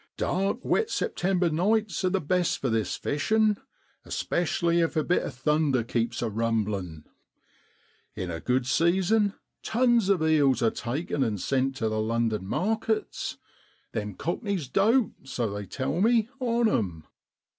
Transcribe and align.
Dark, 0.17 0.65
wet 0.65 0.89
September 0.89 1.51
nights 1.51 2.03
are 2.03 2.09
the 2.09 2.19
best 2.19 2.57
for 2.57 2.71
this 2.71 2.95
fishin', 2.95 3.57
especially 4.03 4.79
if 4.79 4.95
a 4.95 5.03
bit 5.03 5.21
of 5.21 5.35
thunder 5.35 5.83
keeps 5.83 6.23
a 6.23 6.29
rumblin'. 6.31 7.05
In 8.15 8.31
a 8.31 8.39
good 8.39 8.65
season 8.65 9.35
tons 9.61 10.09
of 10.09 10.23
eels 10.23 10.63
are 10.63 10.71
taken 10.71 11.23
an' 11.23 11.37
sent 11.37 11.75
tu 11.75 11.87
the 11.87 12.01
London 12.01 12.47
markets. 12.47 13.37
Them 13.91 14.15
cockneys 14.15 14.67
dote, 14.67 15.11
so 15.23 15.51
they 15.53 15.67
tell 15.67 16.01
me, 16.01 16.29
on 16.39 16.67
'em.' 16.67 17.05